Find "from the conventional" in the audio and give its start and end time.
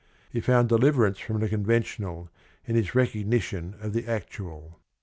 1.19-2.31